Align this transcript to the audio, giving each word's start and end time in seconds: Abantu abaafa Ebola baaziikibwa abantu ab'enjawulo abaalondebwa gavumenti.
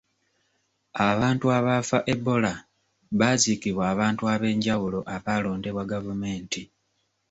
Abantu 1.09 1.45
abaafa 1.57 1.97
Ebola 2.13 2.53
baaziikibwa 3.19 3.83
abantu 3.93 4.23
ab'enjawulo 4.33 4.99
abaalondebwa 5.15 5.83
gavumenti. 5.91 6.61